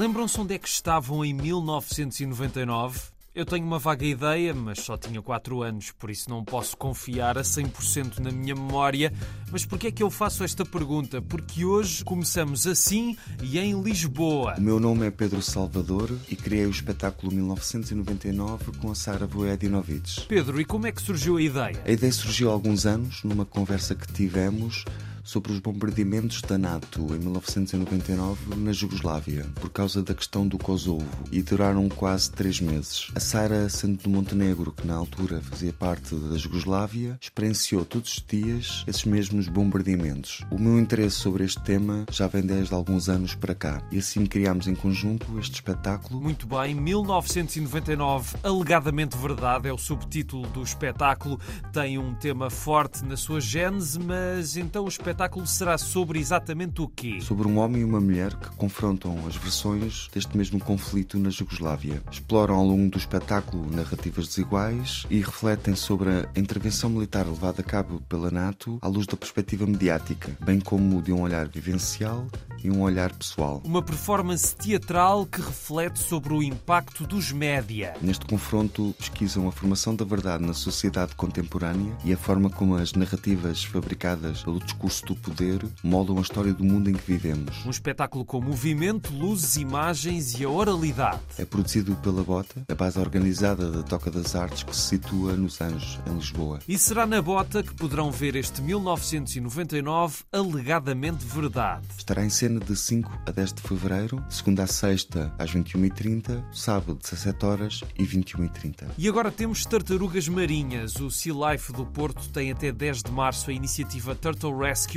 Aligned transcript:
Lembram-se 0.00 0.40
onde 0.40 0.54
é 0.54 0.58
que 0.58 0.66
estavam 0.66 1.22
em 1.22 1.34
1999? 1.34 3.00
Eu 3.34 3.44
tenho 3.44 3.66
uma 3.66 3.78
vaga 3.78 4.06
ideia, 4.06 4.54
mas 4.54 4.80
só 4.80 4.96
tinha 4.96 5.20
4 5.20 5.62
anos, 5.62 5.92
por 5.92 6.08
isso 6.08 6.30
não 6.30 6.42
posso 6.42 6.74
confiar 6.74 7.36
a 7.36 7.42
100% 7.42 8.18
na 8.18 8.30
minha 8.30 8.54
memória. 8.54 9.12
Mas 9.52 9.66
porquê 9.66 9.88
é 9.88 9.90
que 9.92 10.02
eu 10.02 10.10
faço 10.10 10.42
esta 10.42 10.64
pergunta? 10.64 11.20
Porque 11.20 11.66
hoje 11.66 12.02
começamos 12.02 12.66
assim 12.66 13.14
e 13.42 13.58
em 13.58 13.78
Lisboa. 13.82 14.54
O 14.56 14.62
meu 14.62 14.80
nome 14.80 15.06
é 15.06 15.10
Pedro 15.10 15.42
Salvador 15.42 16.10
e 16.30 16.34
criei 16.34 16.64
o 16.64 16.70
espetáculo 16.70 17.30
1999 17.30 18.78
com 18.78 18.90
a 18.90 18.94
Sara 18.94 19.26
Voedinovich. 19.26 20.26
Pedro, 20.26 20.58
e 20.58 20.64
como 20.64 20.86
é 20.86 20.92
que 20.92 21.02
surgiu 21.02 21.36
a 21.36 21.42
ideia? 21.42 21.78
A 21.84 21.90
ideia 21.90 22.12
surgiu 22.12 22.48
há 22.48 22.54
alguns 22.54 22.86
anos, 22.86 23.22
numa 23.22 23.44
conversa 23.44 23.94
que 23.94 24.10
tivemos 24.10 24.82
sobre 25.22 25.52
os 25.52 25.58
bombardeamentos 25.58 26.40
da 26.42 26.56
NATO 26.56 27.00
em 27.14 27.18
1999 27.18 28.54
na 28.56 28.72
Jugoslávia, 28.72 29.46
por 29.60 29.70
causa 29.70 30.02
da 30.02 30.14
questão 30.14 30.46
do 30.46 30.58
Kosovo, 30.58 31.06
e 31.30 31.42
duraram 31.42 31.88
quase 31.88 32.30
três 32.30 32.60
meses. 32.60 33.10
A 33.14 33.20
Sara, 33.20 33.68
sendo 33.68 34.02
do 34.02 34.10
Montenegro, 34.10 34.72
que 34.72 34.86
na 34.86 34.94
altura 34.94 35.40
fazia 35.42 35.72
parte 35.72 36.14
da 36.14 36.36
Jugoslávia, 36.36 37.18
experienciou 37.20 37.84
todos 37.84 38.18
os 38.18 38.24
dias 38.26 38.84
esses 38.86 39.04
mesmos 39.04 39.48
bombardeamentos. 39.48 40.40
O 40.50 40.58
meu 40.58 40.78
interesse 40.78 41.16
sobre 41.16 41.44
este 41.44 41.60
tema 41.62 42.06
já 42.10 42.26
vem 42.26 42.42
desde 42.42 42.74
alguns 42.74 43.08
anos 43.08 43.34
para 43.34 43.54
cá, 43.54 43.82
e 43.92 43.98
assim 43.98 44.24
criámos 44.26 44.66
em 44.66 44.74
conjunto 44.74 45.38
este 45.38 45.54
espetáculo. 45.54 46.20
Muito 46.20 46.46
bem, 46.46 46.74
1999, 46.74 48.36
alegadamente 48.42 49.16
verdade, 49.16 49.68
é 49.68 49.72
o 49.72 49.78
subtítulo 49.78 50.46
do 50.48 50.62
espetáculo. 50.62 51.38
Tem 51.72 51.98
um 51.98 52.14
tema 52.14 52.48
forte 52.48 53.04
na 53.04 53.16
sua 53.16 53.40
gênese, 53.40 53.98
mas 53.98 54.56
então 54.56 54.84
o 54.84 54.88
espetáculo 54.88 55.09
espetáculo 55.10 55.44
será 55.44 55.76
sobre 55.76 56.20
exatamente 56.20 56.80
o 56.80 56.86
quê? 56.86 57.20
Sobre 57.20 57.48
um 57.48 57.58
homem 57.58 57.82
e 57.82 57.84
uma 57.84 58.00
mulher 58.00 58.32
que 58.32 58.48
confrontam 58.50 59.26
as 59.26 59.34
versões 59.34 60.08
deste 60.14 60.36
mesmo 60.36 60.60
conflito 60.60 61.18
na 61.18 61.30
Jugoslávia. 61.30 62.00
Exploram 62.12 62.54
ao 62.54 62.64
longo 62.64 62.88
do 62.90 62.96
espetáculo 62.96 63.68
narrativas 63.74 64.28
desiguais 64.28 65.04
e 65.10 65.20
refletem 65.20 65.74
sobre 65.74 66.10
a 66.10 66.28
intervenção 66.36 66.88
militar 66.88 67.26
levada 67.26 67.60
a 67.60 67.64
cabo 67.64 68.00
pela 68.08 68.30
NATO 68.30 68.78
à 68.80 68.86
luz 68.86 69.04
da 69.04 69.16
perspectiva 69.16 69.66
mediática, 69.66 70.36
bem 70.44 70.60
como 70.60 71.02
de 71.02 71.12
um 71.12 71.22
olhar 71.22 71.48
vivencial 71.48 72.28
e 72.62 72.70
um 72.70 72.80
olhar 72.82 73.12
pessoal. 73.12 73.60
Uma 73.64 73.82
performance 73.82 74.54
teatral 74.54 75.26
que 75.26 75.40
reflete 75.40 75.98
sobre 75.98 76.32
o 76.32 76.42
impacto 76.42 77.04
dos 77.04 77.32
média. 77.32 77.94
Neste 78.00 78.24
confronto, 78.26 78.94
pesquisam 78.98 79.48
a 79.48 79.52
formação 79.52 79.96
da 79.96 80.04
verdade 80.04 80.44
na 80.44 80.54
sociedade 80.54 81.16
contemporânea 81.16 81.96
e 82.04 82.12
a 82.12 82.16
forma 82.16 82.48
como 82.48 82.76
as 82.76 82.92
narrativas 82.92 83.64
fabricadas 83.64 84.44
pelo 84.44 84.60
discurso 84.60 84.99
do 85.02 85.14
poder 85.16 85.64
moldam 85.82 86.18
a 86.18 86.22
história 86.22 86.52
do 86.52 86.64
mundo 86.64 86.90
em 86.90 86.94
que 86.94 87.06
vivemos. 87.06 87.64
Um 87.64 87.70
espetáculo 87.70 88.24
com 88.24 88.40
movimento, 88.40 89.12
luzes, 89.12 89.56
imagens 89.56 90.38
e 90.38 90.44
a 90.44 90.48
oralidade. 90.48 91.20
É 91.38 91.44
produzido 91.44 91.94
pela 91.96 92.22
Bota, 92.22 92.62
a 92.68 92.74
base 92.74 92.98
organizada 92.98 93.70
da 93.70 93.82
Toca 93.82 94.10
das 94.10 94.34
Artes 94.34 94.62
que 94.62 94.74
se 94.74 94.82
situa 94.82 95.34
nos 95.34 95.60
Anjos, 95.60 95.98
em 96.06 96.14
Lisboa. 96.14 96.58
E 96.68 96.78
será 96.78 97.06
na 97.06 97.22
Bota 97.22 97.62
que 97.62 97.74
poderão 97.74 98.10
ver 98.10 98.36
este 98.36 98.62
1999 98.62 100.24
alegadamente 100.32 101.24
verdade. 101.24 101.86
Estará 101.96 102.24
em 102.24 102.30
cena 102.30 102.60
de 102.60 102.76
5 102.76 103.22
a 103.26 103.30
10 103.30 103.52
de 103.52 103.62
fevereiro, 103.62 104.24
segunda 104.28 104.64
a 104.64 104.66
sexta 104.66 105.32
às 105.38 105.52
21h30, 105.52 106.44
sábado 106.52 106.98
17 107.00 107.46
horas 107.46 107.80
e 107.98 108.04
21h30. 108.04 108.88
E 108.98 109.08
agora 109.08 109.30
temos 109.30 109.64
Tartarugas 109.64 110.28
Marinhas. 110.28 110.96
O 110.96 111.10
Sea 111.10 111.32
Life 111.32 111.72
do 111.72 111.86
Porto 111.86 112.28
tem 112.30 112.50
até 112.50 112.72
10 112.72 113.04
de 113.04 113.12
março 113.12 113.50
a 113.50 113.52
iniciativa 113.52 114.14
Turtle 114.14 114.56
Rescue 114.56 114.89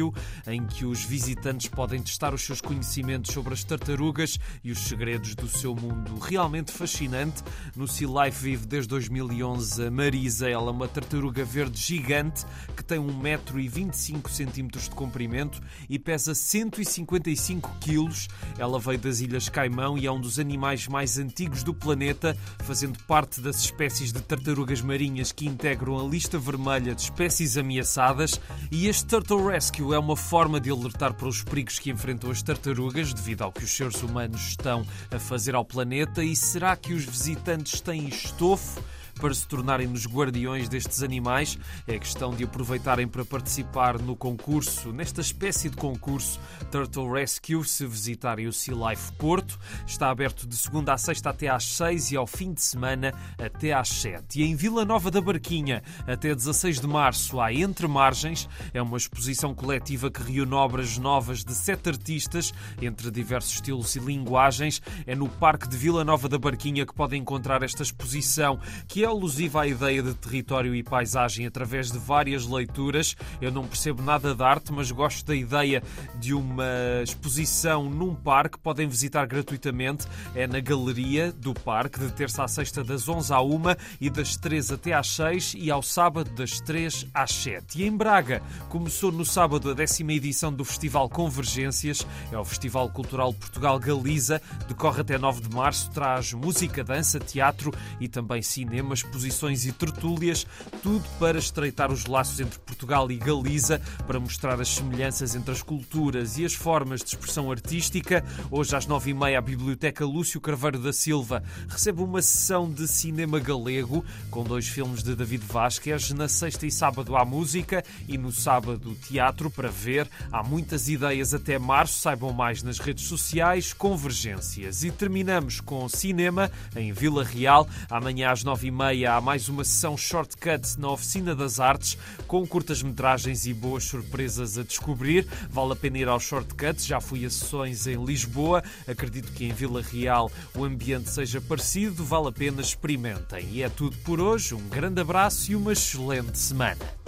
em 0.48 0.66
que 0.66 0.86
os 0.86 1.04
visitantes 1.04 1.68
podem 1.68 2.02
testar 2.02 2.34
os 2.34 2.42
seus 2.42 2.62
conhecimentos 2.62 3.34
sobre 3.34 3.54
as 3.54 3.64
tartarugas 3.64 4.40
e 4.64 4.72
os 4.72 4.80
segredos 4.80 5.36
do 5.36 5.48
seu 5.48 5.76
mundo. 5.76 6.18
Realmente 6.20 6.72
fascinante. 6.72 7.44
No 7.76 7.88
Sea 7.88 8.08
Life 8.08 8.44
vive 8.44 8.66
desde 8.66 8.90
2011 8.90 9.86
a 9.86 9.92
Marisa. 9.92 10.50
Ela 10.50 10.70
é 10.70 10.72
uma 10.72 10.88
tartaruga 10.88 11.44
verde 11.44 11.80
gigante 11.80 12.46
que 12.76 12.84
tem 12.84 13.00
1,25m 13.00 14.72
de 14.72 14.90
comprimento 14.90 15.62
e 15.90 16.00
pesa 16.00 16.34
155 16.34 17.78
kg. 17.80 18.10
Ela 18.58 18.80
veio 18.80 19.00
das 19.00 19.20
Ilhas 19.20 19.50
Caimão 19.50 19.98
e 19.98 20.08
é 20.08 20.12
um 20.12 20.20
dos 20.20 20.40
animais 20.40 20.88
mais 20.88 21.18
antigos 21.18 21.64
do 21.64 21.74
planeta, 21.74 22.38
fazendo 22.60 22.98
parte 23.06 23.42
das 23.42 23.58
espécies 23.60 24.12
de 24.12 24.22
tartarugas 24.22 24.82
marinhas 24.82 25.32
que 25.32 25.46
integram 25.46 26.00
a 26.00 26.04
lista 26.10 26.38
vermelha 26.38 26.96
de 26.96 27.02
espécies 27.02 27.58
ameaçadas. 27.58 28.40
E 28.72 28.88
este 28.88 29.06
Turtle 29.06 29.52
Rescue 29.52 29.83
é 29.92 29.98
uma 29.98 30.16
forma 30.16 30.60
de 30.60 30.70
alertar 30.70 31.16
para 31.16 31.28
os 31.28 31.42
perigos 31.42 31.80
que 31.80 31.90
enfrentam 31.90 32.30
as 32.30 32.44
tartarugas 32.44 33.12
devido 33.12 33.42
ao 33.42 33.52
que 33.52 33.64
os 33.64 33.72
seres 33.72 34.04
humanos 34.04 34.50
estão 34.50 34.86
a 35.10 35.18
fazer 35.18 35.56
ao 35.56 35.66
planeta 35.66 36.24
e 36.24 36.36
será 36.36 36.76
que 36.76 36.94
os 36.94 37.04
visitantes 37.04 37.82
têm 37.82 38.08
estofo 38.08 38.80
para 39.24 39.34
se 39.34 39.48
tornarem 39.48 39.88
nos 39.88 40.06
guardiões 40.06 40.68
destes 40.68 41.02
animais. 41.02 41.58
É 41.88 41.98
questão 41.98 42.36
de 42.36 42.44
aproveitarem 42.44 43.08
para 43.08 43.24
participar 43.24 43.98
no 43.98 44.18
concurso, 44.18 44.92
nesta 44.92 45.22
espécie 45.22 45.70
de 45.70 45.78
concurso 45.78 46.42
Turtle 46.70 47.10
Rescue, 47.10 47.64
se 47.64 47.88
visitarem 47.88 48.48
o 48.48 48.52
Sea 48.52 48.76
Life 48.76 49.14
Porto. 49.14 49.58
Está 49.88 50.10
aberto 50.10 50.46
de 50.46 50.58
segunda 50.58 50.92
a 50.92 50.98
sexta 50.98 51.30
até 51.30 51.48
às 51.48 51.64
seis 51.64 52.12
e 52.12 52.18
ao 52.18 52.28
fim 52.28 52.52
de 52.52 52.62
semana 52.62 53.14
até 53.38 53.72
às 53.72 53.88
sete. 53.88 54.42
E 54.42 54.44
em 54.44 54.58
Vila 54.58 54.84
Nova 54.84 55.10
da 55.10 55.22
Barquinha, 55.22 55.82
até 56.06 56.36
16 56.36 56.82
de 56.82 56.88
março, 56.88 57.40
há 57.40 57.54
Entre 57.54 57.88
Margens. 57.88 58.50
É 58.74 58.82
uma 58.82 58.98
exposição 58.98 59.56
coletiva 59.56 60.12
que 60.12 60.22
reúne 60.22 60.54
obras 60.54 60.98
novas 60.98 61.46
de 61.46 61.56
sete 61.56 61.88
artistas, 61.88 62.52
entre 62.82 63.10
diversos 63.10 63.54
estilos 63.54 63.96
e 63.96 64.00
linguagens. 64.00 64.82
É 65.08 65.16
no 65.16 65.30
Parque 65.30 65.70
de 65.70 65.78
Vila 65.78 66.04
Nova 66.04 66.28
da 66.28 66.38
Barquinha 66.38 66.86
que 66.86 66.94
podem 66.94 67.22
encontrar 67.22 67.64
esta 67.64 67.84
exposição, 67.84 68.60
que 68.86 69.02
é 69.02 69.13
alusiva 69.14 69.62
à 69.62 69.68
ideia 69.68 70.02
de 70.02 70.14
território 70.14 70.76
e 70.76 70.84
paisagem 70.84 71.46
através 71.46 71.92
de 71.92 71.98
várias 71.98 72.46
leituras. 72.46 73.16
Eu 73.40 73.52
não 73.52 73.66
percebo 73.66 74.02
nada 74.02 74.36
de 74.36 74.44
arte, 74.44 74.72
mas 74.72 74.92
gosto 74.92 75.26
da 75.26 75.36
ideia 75.36 75.82
de 76.20 76.34
uma 76.34 76.66
exposição 77.04 77.90
num 77.90 78.14
parque. 78.16 78.58
Podem 78.60 78.88
visitar 78.88 79.26
gratuitamente. 79.26 80.08
É 80.36 80.48
na 80.48 80.60
galeria 80.60 81.32
do 81.32 81.54
parque, 81.54 82.00
de 82.00 82.12
terça 82.12 82.44
à 82.44 82.48
sexta, 82.48 82.84
das 82.84 83.08
11 83.08 83.34
à 83.34 83.42
1 83.42 83.62
e 84.02 84.10
das 84.10 84.36
3 84.36 84.72
até 84.72 84.94
às 84.94 85.08
6 85.08 85.56
e 85.58 85.70
ao 85.70 85.82
sábado, 85.82 86.30
das 86.32 86.60
3 86.60 87.08
às 87.14 87.32
7. 87.32 87.82
E 87.82 87.86
em 87.86 87.96
Braga, 87.96 88.42
começou 88.70 89.12
no 89.12 89.26
sábado 89.26 89.70
a 89.70 89.74
décima 89.74 90.14
edição 90.14 90.52
do 90.52 90.66
Festival 90.66 91.08
Convergências. 91.10 92.06
É 92.32 92.38
o 92.38 92.46
Festival 92.46 92.90
Cultural 92.90 93.34
Portugal-Galiza. 93.34 94.42
Decorre 94.68 95.02
até 95.02 95.18
9 95.18 95.42
de 95.42 95.56
março. 95.56 95.92
Traz 95.92 96.34
música, 96.34 96.84
dança, 96.84 97.20
teatro 97.20 97.72
e 98.00 98.08
também 98.08 98.42
cinema 98.42 98.94
exposições 99.04 99.66
e 99.66 99.72
tertúlias, 99.72 100.48
tudo 100.82 101.04
para 101.20 101.38
estreitar 101.38 101.92
os 101.92 102.06
laços 102.06 102.40
entre 102.40 102.58
Portugal 102.60 103.12
e 103.12 103.18
Galiza, 103.18 103.82
para 104.08 104.20
mostrar 104.20 104.60
as 104.60 104.70
semelhanças 104.70 105.36
entre 105.36 105.52
as 105.52 105.62
culturas 105.62 106.38
e 106.38 106.46
as 106.46 106.54
formas 106.54 107.02
de 107.02 107.08
expressão 107.08 107.52
artística. 107.52 108.24
Hoje, 108.50 108.76
às 108.76 108.86
nove 108.86 109.12
e 109.12 109.14
meia, 109.14 109.40
a 109.40 109.42
Biblioteca 109.42 110.06
Lúcio 110.06 110.40
Carveiro 110.40 110.80
da 110.80 110.94
Silva 110.94 111.44
recebe 111.68 112.02
uma 112.02 112.22
sessão 112.22 112.72
de 112.72 112.88
cinema 112.88 113.40
galego, 113.40 114.04
com 114.32 114.44
dois 114.44 114.68
filmes 114.68 115.04
de 115.04 115.16
David 115.16 115.44
Vasquez. 115.46 116.12
Na 116.12 116.28
sexta 116.28 116.66
e 116.66 116.72
sábado 116.72 117.16
há 117.16 117.26
música 117.26 117.84
e 118.08 118.18
no 118.18 118.32
sábado 118.32 118.96
teatro 119.08 119.50
para 119.50 119.70
ver. 119.70 120.08
Há 120.32 120.44
muitas 120.44 120.88
ideias 120.88 121.34
até 121.34 121.60
março, 121.60 122.00
saibam 122.00 122.32
mais 122.32 122.64
nas 122.64 122.80
redes 122.80 123.06
sociais, 123.06 123.74
convergências. 123.74 124.84
E 124.84 124.92
terminamos 124.92 125.60
com 125.60 125.88
cinema 125.90 126.50
em 126.76 126.94
Vila 126.94 127.24
Real, 127.24 127.68
amanhã 127.90 128.32
às 128.32 128.44
nove 128.44 128.68
e 128.68 128.72
meia 128.72 128.83
meia 128.84 129.14
há 129.14 129.22
mais 129.22 129.48
uma 129.48 129.64
sessão 129.64 129.96
shortcut 129.96 130.78
na 130.78 130.92
Oficina 130.92 131.34
das 131.34 131.58
Artes, 131.58 131.98
com 132.28 132.46
curtas-metragens 132.46 133.46
e 133.46 133.54
boas 133.54 133.86
surpresas 133.86 134.58
a 134.58 134.64
descobrir. 134.64 135.26
Vale 135.50 135.72
a 135.72 135.76
pena 135.76 136.00
ir 136.00 136.10
ao 136.10 136.20
shortcut, 136.20 136.86
já 136.86 137.00
fui 137.00 137.24
a 137.26 137.30
sessões 137.30 137.88
em 137.88 138.04
Lisboa, 138.04 138.62
acredito 138.86 139.32
que 139.32 139.46
em 139.46 139.54
Vila 139.54 139.82
Real 139.82 140.30
o 140.54 140.66
ambiente 140.66 141.10
seja 141.10 141.40
parecido, 141.40 142.04
vale 142.04 142.28
a 142.28 142.32
pena 142.34 142.62
experimentem. 142.62 143.48
E 143.52 143.64
é 143.64 143.70
tudo 143.70 143.96
por 144.00 144.20
hoje, 144.20 144.54
um 144.54 144.68
grande 144.68 145.00
abraço 145.00 145.50
e 145.50 145.56
uma 145.56 145.72
excelente 145.72 146.38
semana. 146.38 147.03